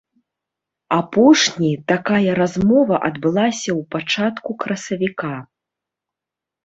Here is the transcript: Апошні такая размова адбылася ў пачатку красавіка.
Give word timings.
Апошні 0.99 1.69
такая 1.91 2.31
размова 2.41 2.95
адбылася 3.11 3.71
ў 3.79 3.87
пачатку 3.95 4.51
красавіка. 4.65 5.33